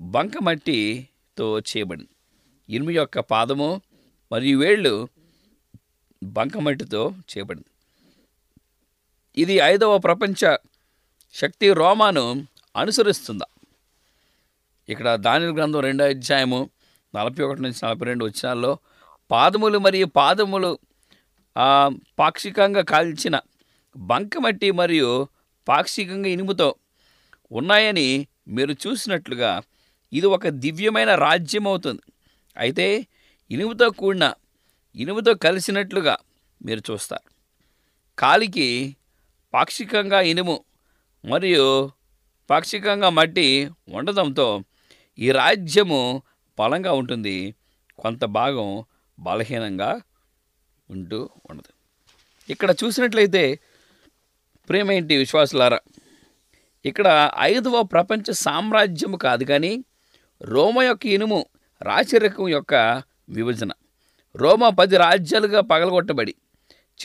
బంకమట్టితో 0.02 1.60
చేయబడింది 1.60 2.14
ఇనుము 2.70 2.92
యొక్క 2.92 3.20
పాదము 3.20 3.82
మరియు 4.32 4.60
వేళ్ళు 4.60 5.10
బంకమట్టితో 6.24 7.02
చేయబడింది 7.32 7.72
ఇది 9.38 9.56
ఐదవ 9.72 9.98
ప్రపంచ 9.98 10.58
శక్తి 11.34 11.74
రోమాను 11.74 12.46
అనుసరిస్తుందా? 12.76 13.48
ఇక్కడ 14.90 15.16
దాని 15.16 15.46
గ్రంథం 15.46 15.80
రెండో 15.80 16.06
అధ్యాయము 16.06 16.70
నలభై 17.16 17.44
ఒకటి 17.44 17.62
నుంచి 17.62 17.80
నలభై 17.84 18.06
రెండు 18.06 18.26
వచ్చినాల్లో 18.26 18.72
పాదములు 19.32 19.78
మరియు 19.86 20.08
పాదములు 20.20 20.72
పాక్షికంగా 22.20 22.82
కాల్చిన 22.92 23.36
బంకమట్టి 23.96 24.70
మరియు 24.82 25.10
పాక్షికంగా 25.68 26.30
ఇనుముతో 26.36 26.68
ఉన్నాయని 27.52 28.08
మీరు 28.56 28.74
చూసినట్లుగా 28.84 29.52
ఇది 30.14 30.28
ఒక 30.36 30.48
దివ్యమైన 30.64 31.12
రాజ్యం 31.26 31.66
అవుతుంది 31.72 32.04
అయితే 32.56 32.88
ఇనుముతో 33.52 33.88
కూడిన 34.02 34.26
ఇనుముతో 34.96 35.32
కలిసినట్లుగా 35.46 36.16
మీరు 36.62 36.82
చూస్తారు. 36.90 37.28
కాలికి 38.18 38.70
పాక్షికంగా 39.54 40.20
ఇనుము 40.32 40.56
మరియు 41.24 41.66
పాక్షికంగా 42.50 43.10
మట్టి 43.10 43.48
ఉండడంతో 43.98 44.48
ఈ 45.20 45.28
రాజ్యము 45.42 46.02
బలంగా 46.58 46.92
ఉంటుంది. 47.02 47.38
కొంత 48.00 48.24
భాగం 48.40 48.70
బలహీనంగా 49.20 50.02
ఉంటూ 50.90 51.30
ఉండదు 51.50 51.74
ఇక్కడ 52.50 52.76
చూసినట్లయితే 52.84 53.60
ప్రేమేంటి 54.70 55.18
విశ్వాసులారా? 55.18 55.80
ఇక్కడ 56.86 57.32
ఐదవ 57.40 57.84
ప్రపంచ 57.84 58.32
సామ్రాజ్యము 58.32 59.18
కాదు 59.18 59.44
కానీ 59.44 59.86
రోమ 60.42 60.82
యొక్క 60.82 61.06
ఇనుము 61.06 61.46
రాచరికం 61.82 62.50
యొక్క 62.50 63.04
విభజన. 63.30 63.72
రోమ 64.36 64.70
పది 64.70 64.98
రాజ్యాలుగా 64.98 65.62
పగలగొట్టబడి 65.62 66.36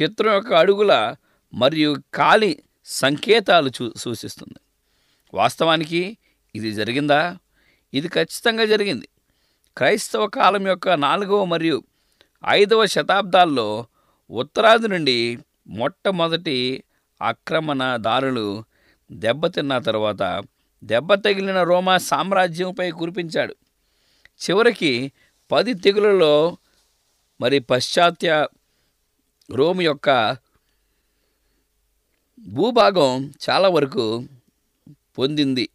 చిత్రం 0.02 0.34
యొక్క 0.34 0.52
అడుగుల 0.52 1.16
మరియు 1.54 1.96
కాలి 2.14 2.62
సంకేతాలు 2.84 3.70
చూ 3.82 3.92
సూచిస్తుంది. 3.96 4.60
వాస్తవానికి 5.34 6.18
ఇది 6.54 6.72
జరిగిందా? 6.72 7.38
ఇది 7.94 8.08
ఖచ్చితంగా 8.08 8.64
జరిగింది. 8.64 9.08
క్రైస్తవ 9.76 10.26
కాలం 10.26 10.66
యొక్క 10.66 10.88
నాలుగవ 10.88 11.44
మరియు 11.44 11.82
ఐదవ 12.48 12.86
శతాబ్దాల్లో 12.86 13.86
ఉత్తరాది 14.30 14.88
నుండి 14.88 15.38
మొట్టమొదటి 15.68 16.84
ఆక్రమణదారులు 17.22 18.64
దెబ్బతిన్న 19.12 19.78
తర్వాత 19.78 20.44
దెబ్బ 20.84 21.14
తగిలిన 21.14 21.62
రోమా 21.62 21.98
సామ్రాజ్యంపై 21.98 22.90
కురిపించాడు. 22.90 23.54
చివరికి 24.40 25.12
పది 25.52 25.74
తెగులలో 25.74 26.56
మరి 27.40 27.58
పాశ్చాత్య 27.58 28.48
రోమ్ 29.50 29.82
యొక్క 29.82 30.36
భూభాగం 32.38 33.32
చాలా 33.50 33.68
వరకు 33.68 34.24
పొందింది 35.18 35.68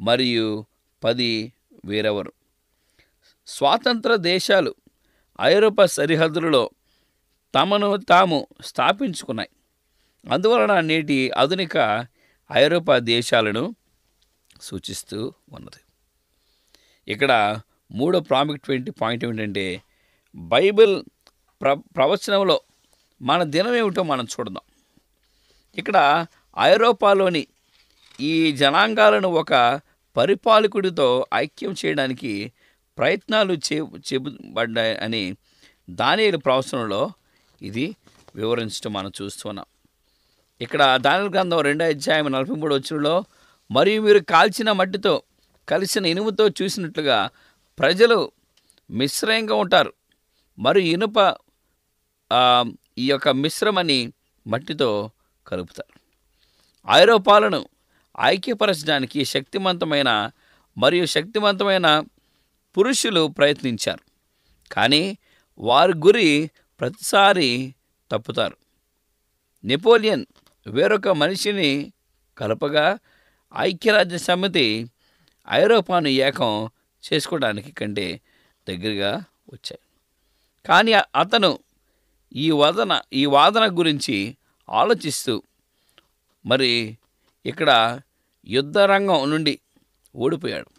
మరియు 0.00 0.64
పది 1.04 1.52
వేరెవరు. 1.84 2.32
స్వాతంత్ర 3.46 4.16
దేశాలు 4.16 4.74
ఐరోపా 5.40 5.86
సరిహద్దులలో 5.86 6.70
తమను 7.54 7.96
తాము 7.96 8.46
స్థాపించుకున్నాయి. 8.64 9.48
అందువలన 10.32 10.80
నేటి 10.80 11.30
ఆధునిక 11.30 12.06
ఐరోపా 12.52 12.98
దేశాలను 12.98 13.74
సూచిస్తూ 14.60 15.32
ఉన్నది. 15.52 15.80
ఇక్కడ 17.12 17.60
మూడో 17.92 18.20
ప్రాముఖ్యమైన 18.20 18.84
పాయింట్ 18.90 19.24
ఏమిటంటే 19.24 19.82
బైబిల్ 20.34 21.04
ప్ర 21.60 21.74
ప్రవచనంలో 21.74 22.60
మన 23.22 23.42
దినం 23.42 23.74
ఏమిటో 23.74 24.02
మనం 24.02 24.24
చూడదాం. 24.24 24.62
ఇక్కడ 25.78 26.26
ఐరోపాలోని 26.58 27.46
ఈ 28.20 28.52
జనాంగాలను 28.52 29.28
ఒక 29.28 29.80
పరిపాలకుడితో 30.16 31.26
ఐక్యం 31.34 31.74
చేయడానికి 31.84 32.52
ప్రయత్నాలు 32.98 33.54
చే 33.66 33.76
చేపడ్డాయి 34.06 34.96
అని 34.96 35.22
దానియుల 35.90 36.36
ప్రవచనంలో 36.36 37.02
ఇది 37.60 37.86
వివరించడం 38.34 38.92
మనం 38.92 39.12
చూస్తున్నాం 39.22 39.66
ఇక్కడ 40.60 40.82
దానిల 40.96 41.28
గ్రంథం 41.28 41.60
రెండో 41.60 41.84
అధ్యాయం 41.84 42.26
నలభై 42.32 42.56
మూడు 42.60 42.74
వచ్చినలో 42.74 43.14
మరియు 43.70 44.02
మీరు 44.02 44.18
కాల్చిన 44.18 44.72
మట్టితో 44.72 45.14
కలిసిన 45.68 46.06
ఇనుముతో 46.06 46.44
చూసినట్లుగా 46.48 47.18
ప్రజలు 47.78 48.18
మిశ్రయంగా 48.90 49.54
ఉంటారు. 49.54 49.92
మరియు 50.58 50.86
ఇనుప 50.96 51.18
ఈ 52.98 53.06
యొక్క 53.10 53.28
మిశ్రమని 53.28 53.98
మట్టితో 54.46 54.88
కలుపుతారు. 55.46 55.94
ఐరోపాలను 56.88 57.60
ఐక్యపరచడానికి 58.20 59.24
శక్తివంతమైన 59.24 60.10
మరియు 60.76 61.04
శక్తివంతమైన 61.06 61.86
పురుషులు 62.76 63.28
ప్రయత్నించారు. 63.28 64.04
కానీ 64.72 65.18
వారి 65.58 65.92
గురి 65.92 66.50
ప్రతిసారి 66.80 67.74
తప్పుతారు. 68.10 68.56
నెపోలియన్ 69.64 70.26
వేరొక 70.66 71.08
మనిషిని 71.08 71.92
కలపగా 72.38 72.98
ఐక్యరాజ్య 73.58 74.18
సమితి 74.18 74.90
ఐరోపాను 75.50 76.08
ఏకం 76.08 76.70
చేసుకోవడానికి 77.04 77.72
కంటే 77.72 78.20
దగ్గరగా 78.68 79.24
వచ్చాయి. 79.52 79.78
కానీ 80.66 80.92
అతను 80.92 81.58
ఈ 82.36 82.50
వాదన 82.50 83.00
ఈ 83.12 83.26
వాదన 83.26 83.78
గురించి 83.78 84.36
ఆలోచిస్తూ 84.70 85.42
మరి 86.46 86.98
ఇక్కడ 87.46 88.00
యుద్ధరంగం 88.46 89.30
నుండి 89.30 89.58
ఓడిపోయాడు. 90.16 90.70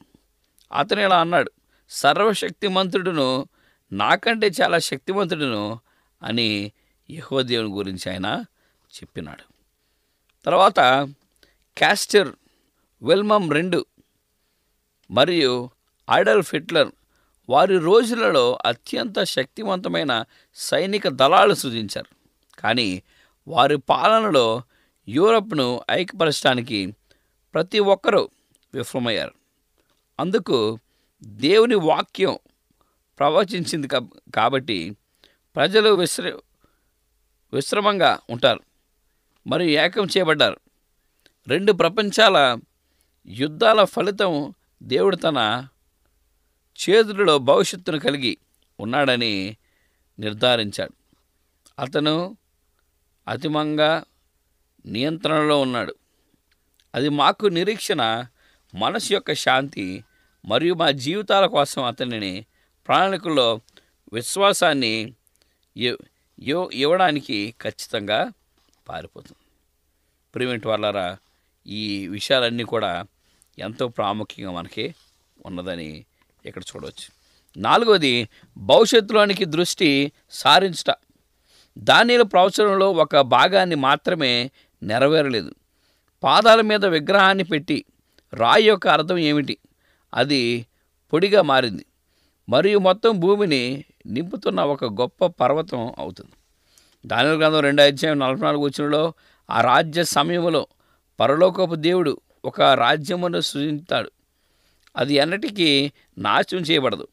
అతను 0.79 1.01
ఇలా 1.01 1.21
అన్నాడు 1.21 1.51
సర్వశక్తిమంతుడును 1.89 3.47
నాకంటే 3.91 4.47
చాలా 4.47 4.79
శక్తివంతుడును 4.79 5.79
అని 6.23 6.71
యహోదేవుని 7.09 7.73
గురించి 7.73 8.11
ఆయన 8.11 8.45
చెప్పినాడు. 8.95 9.43
తర్వాత 10.45 10.79
క్యాస్టర్ 11.77 12.35
వెల్మమ్ 13.03 13.53
రెండు 13.53 13.85
మరియు 15.11 15.69
అడల్ఫ్ 16.09 16.55
హిట్లర్ 16.55 16.91
వారి 17.49 17.77
రోజులలో 17.77 18.59
అత్యంత 18.65 19.23
శక్తివంతమైన 19.23 20.25
సైనిక 20.55 21.07
దళాలు 21.07 21.53
సృజించారు. 21.53 22.15
కానీ 22.61 23.03
వారి 23.47 23.77
పాలనలో 23.77 24.61
యూరప్ను 25.09 25.81
ఐక్యపరచడానికి 25.91 26.95
ప్రతి 27.53 27.79
ఒక్కరూ 27.79 28.29
విఫలమయ్యారు. 28.73 29.33
అందుకు 30.19 30.79
దేవుని 31.23 31.75
వాక్యం 31.75 32.37
ప్రవచించింది 33.19 33.87
కబ్- 33.87 34.31
కాబట్టి 34.35 34.97
ప్రజలు 35.55 35.89
విశ్ర 35.89 36.39
విశ్రమంగా 37.53 38.19
ఉంటారు. 38.29 38.59
మరియు 39.47 39.81
ఏకం 39.81 40.05
చేయబడ్డారు. 40.05 40.59
రెండు 41.47 41.71
ప్రపంచాల 41.71 42.57
యుద్ధాల 43.27 43.83
ఫలితం 43.83 44.53
దేవుడు 44.83 45.15
తన 45.15 45.67
చేతులలో 46.89 47.37
భవిష్యత్తును 47.37 47.99
కలిగి 47.99 48.37
ఉన్నాడని 48.79 49.57
నిర్ధారించాడు. 50.19 50.93
అతను 51.79 52.37
అతిమంగా 53.27 54.03
నియంత్రణలో 54.85 55.61
ఉన్నాడు. 55.61 55.95
అది 56.95 57.09
మాకు 57.09 57.45
నిరీక్షణ 57.45 58.25
మనసు 58.75 59.13
యొక్క 59.13 59.33
శాంతి 59.33 60.03
మరియు 60.45 60.73
మా 60.73 60.91
జీవితాల 60.91 61.45
కోసం 61.45 61.83
అతనిని 61.83 62.45
ప్రణాళికల్లో 62.87 63.59
విశ్వాసాన్ని 64.13 65.13
ఇవ్- 65.77 66.71
ఇవ్వడానికి 66.73 67.55
ఖచ్చితంగా 67.61 68.31
పారిపోతుంది 68.89 69.37
ప్రివెంట్ 70.35 70.67
వాళ్ళరా 70.67 71.17
ఈ 71.67 72.07
విషయాలన్నీ 72.07 72.63
కూడా 72.63 73.05
ఎంతో 73.59 73.87
ప్రాముఖ్యంగా 73.87 74.51
మనకి 74.51 74.95
ఉన్నదని 75.45 76.05
ఇక్కడ 76.45 76.61
చూడవచ్చు. 76.61 77.25
నాలుగోది 77.57 78.29
భవిష్యత్తులోనికి 78.57 79.45
దృష్టి 79.45 80.11
సారించట. 80.31 80.95
దానిల 81.77 82.21
ప్రవచనంలో 82.21 82.91
ఒక 82.91 83.17
భాగాన్ని 83.17 83.75
మాత్రమే 83.75 84.51
నెరవేరలేదు. 84.83 85.51
పాదాల 86.23 86.61
మీద 86.61 86.85
విగ్రహాన్ని 86.85 87.43
పెట్టి 87.43 87.85
రాయి 88.33 88.67
యొక్క 88.67 88.87
అర్థం 88.87 89.17
ఏమిటి? 89.17 89.57
అది 90.15 90.65
పొడిగా 91.13 91.41
మారింది. 91.41 91.85
మరియు 92.49 92.79
మొత్తం 92.79 93.19
భూమిని 93.19 93.85
నింపుతున్న 94.05 94.61
ఒక 94.61 94.85
గొప్ప 94.85 95.25
పర్వతం 95.25 95.93
అవుతుంది. 95.97 96.31
దాని 97.05 97.27
గ్రంథం 97.27 97.59
రెండో 97.59 97.83
అధ్యాయం 97.83 98.19
నలభై 98.19 98.41
నాలుగు 98.41 98.61
వచ్చినలో 98.61 99.13
ఆ 99.49 99.61
రాజ్య 99.61 100.03
సమయంలో 100.03 100.67
పరలోకపు 101.19 101.75
దేవుడు 101.75 102.21
ఒక 102.45 102.61
రాజ్యమును 102.61 103.41
సృజించాడు 103.41 104.11
అది 104.97 105.13
ఎన్నటికీ 105.13 105.91
నాశనం 106.17 106.61
చేయబడదు. 106.61 107.07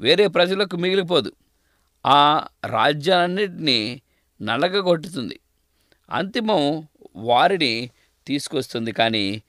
వేరే 0.00 0.26
ప్రజలకు 0.26 0.76
మిగిలిపోదు. 0.76 1.32
ఆ 2.06 2.46
రాజ్యాలన్నింటినీ 2.66 4.02
నలగగొట్టుతుంది. 4.42 5.40
అంతిమం 6.10 6.88
వారిని 7.16 7.90
తీసుకొస్తుంది. 8.26 8.92
కానీ 8.92 9.42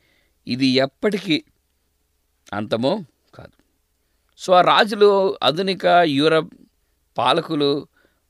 ఇది 0.48 0.68
ఎప్పటికీ 0.68 1.44
అంతమో 2.54 3.04
కాదు. 3.36 3.52
సో 4.38 4.54
ఆ 4.54 4.62
రాజులు 4.62 5.38
ఆధునిక 5.44 5.86
యూరప్ 6.04 6.54
పాలకులు 7.18 7.88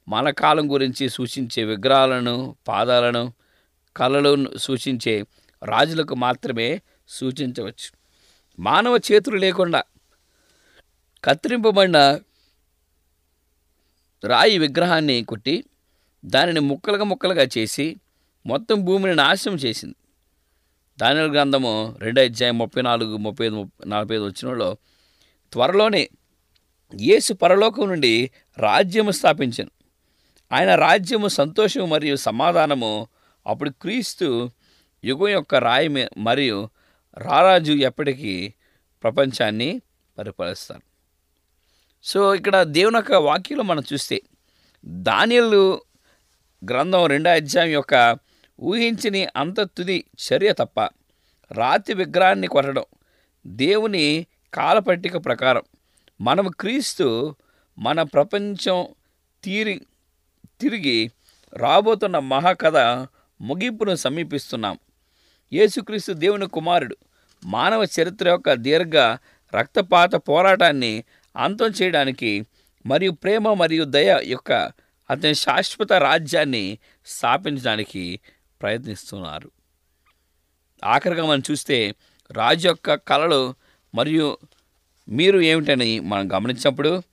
మన 0.07 0.29
కాలం 0.29 0.73
గురించి 0.73 1.09
సూచించే 1.09 1.63
విగ్రహాలను 1.63 2.55
పాదాలను 2.67 3.33
కళలను 3.97 4.57
సూచించే 4.57 5.25
రాజులకు 5.63 6.15
మాత్రమే 6.15 6.81
సూచించవచ్చు. 7.07 7.89
మానవ 8.59 8.99
చేతులు 9.11 9.37
లేకుండా 9.37 9.83
కత్తిరింపబడిన 11.23 12.19
రాయి 14.23 14.57
విగ్రహాన్ని 14.57 15.23
కొట్టి 15.23 15.63
దానిని 16.25 16.59
ముక్కలుగా 16.59 17.03
ముక్కలుగా 17.03 17.47
చేసి 17.57 17.97
మొత్తం 18.45 18.85
భూమిని 18.85 19.15
నాశనం 19.15 19.55
చేసింది. 19.55 19.95
దానిల 20.99 21.31
గ్రంథము 21.31 21.95
రెండో 21.99 22.21
అధ్యాయం 22.21 22.57
ముప్పై 22.57 22.81
నాలుగు 22.81 23.17
ముప్పై 23.17 23.45
ఐదు 23.45 23.55
ముప్పై 23.55 23.89
నలభై 23.89 24.15
ఐదు 24.15 24.25
వచ్చినలో 24.25 24.77
త్వరలోనే 25.51 26.09
యేసు 26.93 27.33
పరలోకం 27.33 27.87
నుండి 27.89 28.31
రాజ్యము 28.57 29.11
స్థాపించను. 29.11 29.71
ఆయన 30.51 30.75
రాజ్యము 30.75 31.27
సంతోషము 31.27 31.85
మరియు 31.85 32.15
సమాధానము 32.15 33.07
అప్పుడు 33.45 33.69
క్రీస్తు 33.69 34.51
యుగం 35.03 35.27
యొక్క 35.27 35.55
రాయి 35.55 35.87
మీ- 35.87 36.09
మరియు 36.17 36.69
రారాజు 37.17 37.71
ఎప్పటికీ 37.71 38.53
ప్రపంచాన్ని 39.03 39.81
పరిపాలిస్తారు 40.17 40.83
సో 42.03 42.35
ఇక్కడ 42.35 42.63
దేవుని 42.63 42.97
యొక్క 42.97 43.13
వాక్యంలో 43.13 43.63
మనం 43.63 43.83
చూస్తే 43.93 44.21
దానియలు 44.85 45.81
గ్రంథం 46.61 47.05
రెండో 47.05 47.29
అధ్యాయం 47.29 47.69
యొక్క 47.69 47.95
ఊహించని 48.61 49.27
అంత 49.35 49.61
తుది 49.61 50.03
చర్య 50.25 50.53
తప్ప 50.53 50.79
రాతి 51.51 51.93
విగ్రహాన్ని 51.93 52.47
కొట్టడం 52.47 52.85
దేవుని 53.47 54.25
కాలపట్టిక 54.53 55.25
ప్రకారం. 55.25 55.61
మనం 56.21 56.51
క్రీస్తు 56.59 57.35
మన 57.77 58.01
ప్రపంచం 58.01 58.87
తీరి 59.43 59.81
తిరిగి 60.61 61.11
రాబోతున్న 61.53 62.19
మహాకథ 62.19 62.77
ముగింపును 63.41 63.95
సమీపిస్తున్నాం. 63.95 64.79
యేసుక్రీస్తు 65.53 66.13
దేవుని 66.13 66.47
కుమారుడు 66.47 66.95
మానవ 67.45 67.83
చరిత్ర 67.83 68.27
యొక్క 68.27 68.53
దీర్ఘ 68.53 68.95
రక్తపాత 69.55 70.15
పోరాటాన్ని 70.15 71.03
అంతం 71.35 71.65
చేయడానికి 71.65 72.45
మరియు 72.85 73.11
ప్రేమ 73.11 73.53
మరియు 73.53 73.83
దయ 73.83 74.19
యొక్క 74.23 74.71
అతని 75.09 75.35
శాశ్వత 75.35 75.93
రాజ్యాన్ని 75.93 76.77
స్థాపించడానికి 77.05 78.19
ప్రయత్నిస్తున్నారు. 78.61 79.51
ఆఖరిగా 80.83 81.25
మనం 81.25 81.41
చూస్తే 81.51 81.95
రాజు 82.31 82.67
యొక్క 82.67 82.93
కళలు 82.93 83.55
మరియు 83.95 84.37
మీరు 85.09 85.39
ఏమిటని 85.39 85.99
మనం 85.99 86.31
గమనించినప్పుడు 86.31 87.03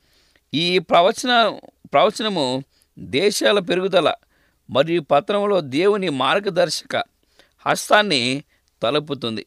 ఈ 0.54 0.78
ప్రవచన 0.78 1.58
ప్రవచనము 1.92 2.64
దేశాల 2.98 3.58
పెరుగుదల 3.58 4.14
మరియు 4.70 5.00
పత్రంలో 5.00 5.60
దేవుని 5.60 6.08
మార్గదర్శక 6.08 7.04
హస్తాన్ని 7.66 8.44
తలుపుతుంది. 8.82 9.46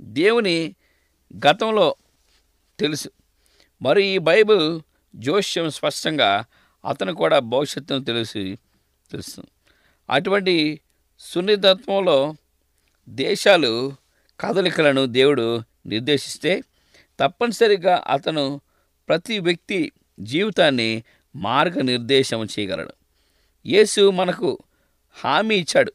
దేవుని 0.00 0.74
గతంలో 1.48 1.94
తెలుసు. 2.78 3.08
మరి 3.82 4.04
ఈ 4.04 4.18
బైబిల్ 4.18 4.80
జోష్యం 5.16 5.70
స్పష్టంగా 5.70 6.44
అతను 6.88 7.14
కూడా 7.14 7.38
భవిష్యత్తును 7.38 8.04
తెలిసి 8.04 8.58
తెలుస్తుంది 9.10 9.48
అటువంటి 10.10 10.80
సున్నితత్వంలో 11.20 12.34
దేశాలు 13.08 13.92
కదలికలను 14.40 15.06
దేవుడు 15.06 15.62
నిర్దేశిస్తే 15.86 16.62
తప్పనిసరిగా 17.20 18.04
అతను 18.06 18.60
ప్రతి 19.08 19.38
వ్యక్తి 19.38 19.92
జీవితాన్ని 20.20 21.02
మార్గనిర్దేశం 21.36 22.44
చేయగలడు. 22.44 22.92
యేసు 23.66 24.10
మనకు 24.10 24.58
హామీ 25.10 25.56
ఇచ్చాడు. 25.56 25.92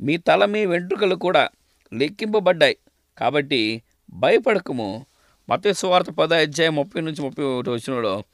మీ 0.00 0.16
తల 0.16 0.44
మీ 0.44 0.66
వెంట్రుకలు 0.66 1.14
కూడా 1.14 1.48
లెక్కింపబడ్డాయి. 1.92 2.76
కాబట్టి 3.18 3.82
భయపడకము. 4.10 5.06
మత 5.50 5.66
స్వార్థ 5.68 6.10
పద 6.10 6.34
అధ్యాయం 6.34 6.74
ముప్పై 6.74 7.00
నుంచి 7.00 7.22
ముప్పై 7.22 7.44
ఒకటి 7.44 7.70
వచ్చినలో 7.70 8.24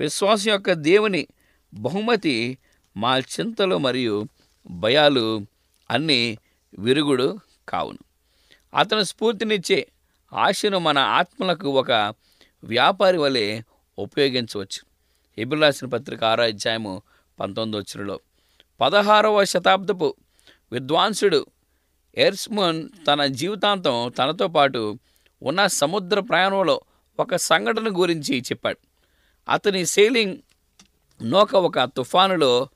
విశ్వాసం 0.00 0.50
యొక్క 0.50 0.72
దేవుని 0.72 1.26
బహుమతి 1.74 2.58
మా 2.96 3.18
చింతలు 3.18 3.78
మరియు 3.78 4.28
భయాలు 4.70 5.46
అన్నీ 5.90 6.38
విరుగుడు 6.78 7.38
కావును. 7.68 7.98
అతను 8.76 9.02
స్ఫూర్తినిచ్చే 9.02 9.88
ఆశను 10.34 10.78
మన 10.78 10.98
ఆత్మలకు 10.98 11.68
ఒక 11.68 12.14
వ్యాపారి 12.64 13.18
వలె 13.18 13.62
ఉపయోగించవచ్చు. 13.98 14.86
ఎబిల్ 15.38 15.92
పత్రిక 15.92 16.24
ఆరో 16.24 16.44
అధ్యాయము 16.44 17.02
పంతొమ్మిది 17.40 17.78
వచ్చినలో 17.78 18.20
పదహారవ 18.80 19.44
శతాబ్దపు 19.44 20.14
విద్వాంసుడు 20.72 21.46
ఎర్స్మన్ 22.18 22.88
తన 23.06 23.26
జీవితాంతం 23.26 24.12
తనతో 24.18 24.48
పాటు 24.48 24.98
ఉన్న 25.42 25.66
సముద్ర 25.66 26.20
ప్రయాణంలో 26.20 26.80
ఒక 27.20 27.36
సంఘటన 27.36 27.88
గురించి 27.88 28.40
చెప్పాడు. 28.40 28.78
అతని 29.48 29.86
సెయిలింగ్ 29.86 30.36
నౌక 31.22 31.54
ఒక 31.54 31.84
తుఫానులో 31.84 32.68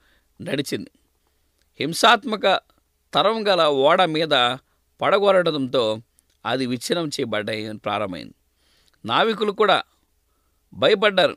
నడిచింది. 0.42 0.90
హింసాత్మక 1.80 2.60
తరం 3.14 3.48
గల 3.48 3.66
ఓడ 3.66 4.04
మీద 4.04 4.56
పడగొరడంతో 5.00 5.98
అది 6.46 6.66
విచ్ఛిన్నం 6.66 7.08
చేయబడ్డాయి 7.08 7.78
ప్రారంభమైంది. 7.78 8.34
నావికులు 9.04 9.52
కూడా 9.52 9.82
భయపడ్డారు. 10.72 11.36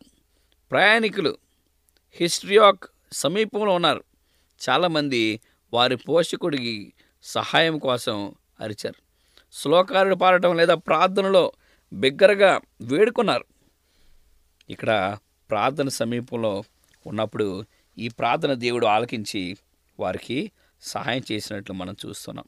ప్రయాణికులు 0.72 1.38
హిస్ట్రియాక్ 2.16 2.84
సమీపంలో 3.12 3.76
ఉన్నారు. 3.76 4.04
చాలామంది 4.70 5.40
వారి 5.74 5.96
పోషకుడికి 5.96 6.94
సహాయం 7.24 7.80
కోసం 7.80 8.36
అరిచారు. 8.60 8.96
శ్లోకాలు 9.54 10.16
పాడటం 10.16 10.58
లేదా 10.58 10.76
ప్రార్థనలో 10.76 11.52
బిగ్గరగా 11.94 12.62
వేడుకున్నారు. 12.82 13.46
ఇక్కడ 14.70 15.18
ప్రార్థన 15.50 15.90
సమీపంలో 15.90 16.64
ఉన్నప్పుడు 17.08 17.66
ఈ 17.98 18.10
ప్రార్థన 18.10 18.54
దేవుడు 18.54 18.86
ఆలకించి 18.86 19.58
వారికి 20.00 20.52
సహాయం 20.84 21.22
చేసినట్లు 21.32 21.74
మనం 21.74 21.96
చూస్తున్నాం. 22.06 22.46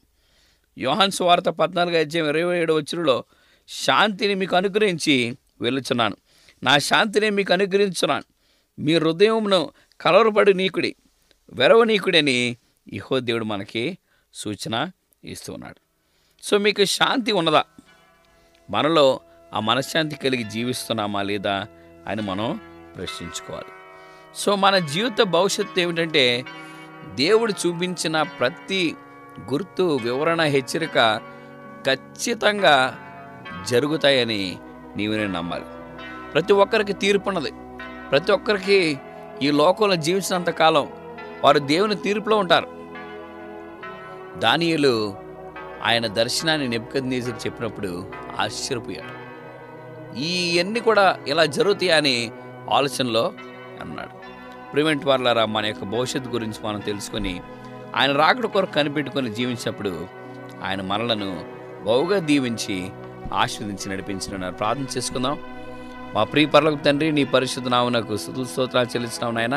యోహాన్ 0.78 1.12
సువార్త 1.12 1.50
పద్నాలుగు 1.50 1.98
అధ్యాయం 1.98 2.36
ఇరవై 2.36 2.60
ఏడు 2.60 2.74
వచ్చినలో 2.74 3.24
శాంతిని 3.68 4.36
మీకు 4.36 4.56
అనుగ్రహించి 4.56 5.38
వెళ్ళుచున్నాను. 5.62 6.18
నా 6.64 6.78
శాంతిని 6.78 7.30
మీకు 7.30 7.54
అనుగ్రహించున్నాను. 7.54 8.24
మీ 8.80 8.96
హృదయమును 8.96 9.72
కలవరపడి 10.02 10.54
నీకుడి 10.54 10.96
వెరవనీకుడని 11.50 12.58
ఇహో 12.94 13.20
దేవుడు 13.20 13.44
మనకి 13.44 13.98
సూచన 14.34 14.92
ఇస్తున్నాడు. 15.24 15.80
సో 16.44 16.58
మీకు 16.58 16.86
శాంతి 16.86 17.32
ఉన్నదా? 17.32 17.64
మనలో 18.70 19.20
ఆ 19.54 19.60
మనశ్శాంతి 19.60 20.16
కలిగి 20.16 20.44
జీవిస్తున్నామా 20.44 21.22
లేదా 21.22 21.68
అని 22.08 22.22
మనం 22.22 22.60
ప్రశ్నించుకోవాలి. 22.96 23.68
సో 24.36 24.56
మన 24.56 24.78
జీవిత 24.80 25.22
భవిష్యత్తు 25.22 25.80
ఏమిటంటే 25.80 26.46
దేవుడు 27.14 27.52
చూపించిన 27.52 28.22
ప్రతి 28.22 28.96
గుర్తు 29.54 30.00
వివరణ 30.04 30.42
హెచ్చరిక 30.42 31.22
ఖచ్చితంగా 31.88 33.00
జరుగుతాయని 33.70 34.58
నీవు 34.98 35.14
నేను 35.14 35.32
నమ్మాలి. 35.32 35.64
ప్రతి 36.34 36.54
ఒక్కరికి 36.54 36.94
తీర్పు 36.94 37.30
ఉన్నది. 37.30 37.52
ప్రతి 38.12 38.32
ఒక్కరికి 38.32 39.00
ఈ 39.42 39.52
లోకంలో 39.52 39.96
జీవించినంత 39.96 40.50
కాలం 40.50 40.90
వారు 41.44 41.60
దేవుని 41.60 41.96
తీర్పులో 41.96 42.38
ఉంటారు. 42.38 42.68
దానియులు 44.38 45.16
ఆయన 45.84 46.08
దర్శనాన్ని 46.08 46.68
నెప్పుకొందేసి 46.68 47.32
చెప్పినప్పుడు 47.32 48.12
ఆశ్చర్యపోయాడు. 48.40 49.26
ఇవన్నీ 50.20 50.80
కూడా 50.80 51.20
ఇలా 51.28 51.46
జరుగుతాయని 51.46 52.32
ఆలోచనలో 52.70 53.34
అన్నాడు. 53.82 54.15
ప్రివెంట్ 54.76 55.06
వార్లారా 55.08 55.44
మన 55.56 55.66
యొక్క 55.66 55.86
భవిష్యత్తు 55.92 56.30
గురించి 56.30 56.60
మనం 56.66 56.80
తెలుసుకొని 56.80 57.34
ఆయన 57.98 58.12
రాకడ 58.22 58.46
కొరకు 58.46 58.74
కనిపెట్టుకొని 58.74 59.30
జీవించినప్పుడు 59.38 59.92
ఆయన 60.68 60.82
మనలను 60.92 61.30
బహుగా 61.86 62.18
దీవించి 62.30 62.76
ఆశీర్వదించి 63.42 63.86
నడిపించినారు 63.92 64.56
ప్రార్థన 64.62 64.88
చేసుకుందాం. 64.98 65.38
మా 66.16 66.24
ప్రియ 66.24 66.48
పర్లకు 66.56 66.80
తండ్రి 66.88 67.08
నీ 67.12 67.24
పరిశుద్ధ 67.36 67.68
నామనకు 67.68 68.18
స్తుతుల 68.18 68.46
స్తోత్రాలు 68.52 68.90
చెల్లించినావు 68.94 69.36
నాయన. 69.38 69.56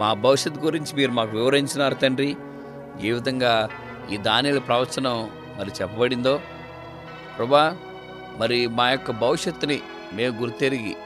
మా 0.00 0.08
భవిష్యత్తు 0.24 0.60
గురించి 0.66 0.92
మీరు 1.00 1.12
మాకు 1.18 1.32
వివరించినారు 1.38 1.94
తండ్రి. 1.94 2.30
ఏ 3.06 3.12
విధంగా 3.18 3.52
ఈ 4.12 4.16
దానిల 4.16 4.58
ప్రవచనం 4.70 5.18
మరి 5.60 5.70
చెప్పబడిందో 5.82 6.34
ప్రభా 7.36 7.64
మరి 8.40 8.60
మా 8.80 8.90
యొక్క 8.90 9.10
భవిష్యత్తుని 9.24 9.80
మేము 10.16 10.34
గుర్తెరిగి 10.42 10.96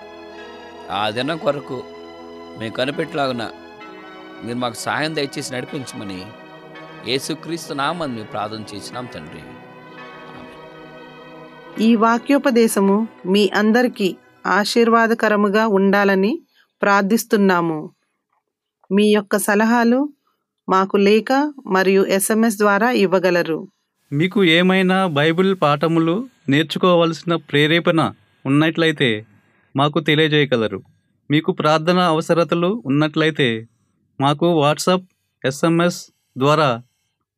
ఆ 1.01 1.11
దినం 1.17 1.39
కొరకు 1.39 1.79
మేము 2.59 2.73
కనిపెట్టలాగున 2.73 3.45
మీరు 4.45 4.59
మాకు 4.59 4.75
సహాయం 4.75 5.17
దయచేసి 5.17 5.55
నడిపించమని 5.55 6.19
యేసుక్రీస్తు 7.11 7.73
నామని 7.73 8.13
మేము 8.15 8.27
ప్రార్థన 8.27 8.63
చేసినాం 8.73 9.07
తండ్రి. 9.15 9.43
ఆమేన్. 10.39 11.83
ఈ 11.83 11.95
వాక్యోపదేశము 11.97 12.97
మీ 13.27 13.51
అందరికీ 13.55 14.17
ఆశీర్వాదకరముగా 14.47 15.67
ఉండాలని 15.67 16.33
ప్రార్థిస్తున్నాము. 16.83 17.79
మీ 18.91 19.07
యొక్క 19.15 19.37
సలహాలు 19.39 20.01
మాకు 20.69 20.97
లేఖ 20.97 21.33
మరియు 21.67 22.05
ఎస్ఎంఎస్ 22.17 22.59
ద్వారా 22.59 22.91
ఇవ్వగలరు. 22.91 23.69
మీకు 24.13 24.45
ఏమైనా 24.59 25.07
బైబిల్ 25.07 25.57
పాఠములు 25.63 26.29
నేర్చుకోవలసిన 26.49 27.35
ప్రేరేపణ 27.51 28.01
ఉన్నట్లయితే 28.45 29.27
మాకు 29.77 30.01
తెలియజేయగలరు. 30.01 30.98
మీకు 31.31 31.51
ప్రార్థన 31.53 31.99
అవసరతలు 32.13 32.71
ఉన్నట్లయితే 32.85 33.49
మాకు 34.21 34.47
వాట్సాప్ 34.61 35.07
ఎస్ఎంఎస్ 35.45 35.99
ద్వారా 36.37 36.69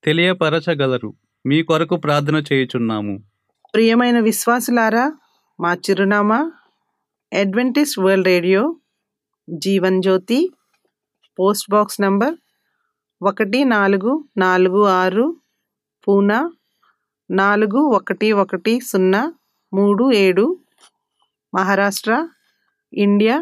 తెలియపరచగలరు. 0.04 1.10
మీ 1.44 1.58
కొరకు 1.62 1.96
ప్రార్థన 1.96 2.36
చేయుచున్నాము. 2.48 3.14
ప్రియమైన 3.74 4.18
విశ్వాసులారా 4.20 5.04
మా 5.58 5.72
చిరునామా 5.84 6.38
Adventist 7.32 7.98
World 8.00 8.28
Radio 8.28 8.62
Jeevan 9.48 10.00
Jyoti 10.02 10.40
post 11.38 11.68
box 11.70 12.00
number 12.00 12.34
ఒకటి 13.20 13.60
నాలుగు 13.74 14.12
నాలుగు 14.36 14.80
ఆరు 14.94 15.26
పూనా 16.06 16.40
నాలుగు 17.30 17.80
ఒకటి 17.90 18.28
ఒకటి 18.42 18.74
సున్నా 18.80 19.22
మూడు 19.72 20.04
ఏడు 20.24 20.46
మహారాష్ట్ర 21.52 22.12
ఇండియా 22.92 23.36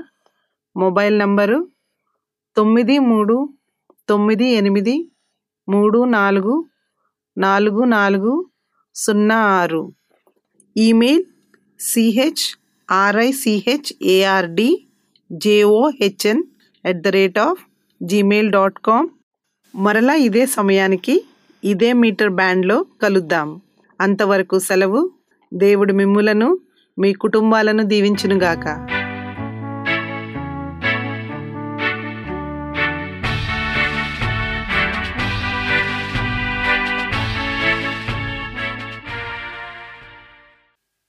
మొబైల్ 0.77 1.19
నంబరు 1.19 1.69
తొమ్మిది 2.57 2.99
మూడు 2.99 3.53
తొమ్మిది 4.09 4.47
ఎనిమిది 4.47 5.11
మూడు 5.69 6.05
నాలుగు 6.05 6.67
నాలుగు 7.39 7.85
నాలుగు 7.85 8.47
సున్నా 8.95 9.37
ఆరు. 9.37 9.93
Email 10.77 11.25
C H 11.81 12.59
R I C H 12.91 13.93
A R D 14.03 14.87
J O H N 15.33 16.43
at 16.87 17.03
the 17.03 17.09
rate 17.09 17.39
of 17.39 17.65
Gmail 18.03 18.51
dot 18.51 18.79
com 18.79 19.09
మరలా 19.75 20.15
ఇదే 20.15 20.47
సమయానికి 20.47 21.25
ఇదే 21.65 21.93
మీటర్ 21.93 22.31
బ్యాండ్లో 22.31 22.87
కలుద్దాం. 23.03 23.61
అంతవరకు 24.01 24.59
సెలవు. 24.59 25.11
దేవుడు 25.55 25.93
మిమ్ములను 25.93 26.59
మీ 26.99 27.13
కుటుంబాలను 27.13 27.83
దీవించునుగాక. 27.83 28.98